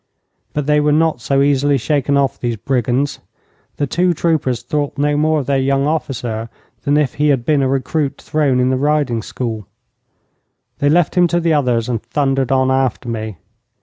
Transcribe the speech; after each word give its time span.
But 0.53 0.65
they 0.65 0.79
were 0.79 0.91
not 0.91 1.21
so 1.21 1.43
easily 1.43 1.77
shaken 1.77 2.17
off, 2.17 2.39
these 2.39 2.55
brigands. 2.55 3.19
The 3.77 3.85
two 3.85 4.15
troopers 4.15 4.63
thought 4.63 4.97
no 4.97 5.15
more 5.15 5.41
of 5.41 5.45
their 5.45 5.59
young 5.59 5.85
officer 5.85 6.49
than 6.85 6.97
if 6.97 7.13
he 7.13 7.27
had 7.29 7.45
been 7.45 7.61
a 7.61 7.67
recruit 7.67 8.19
thrown 8.19 8.59
in 8.59 8.71
the 8.71 8.77
riding 8.77 9.21
school. 9.21 9.67
They 10.79 10.89
left 10.89 11.13
him 11.13 11.27
to 11.27 11.39
the 11.39 11.53
others 11.53 11.87
and 11.87 12.01
thundered 12.01 12.51
on 12.51 12.71
after 12.71 13.07
me. 13.09 13.37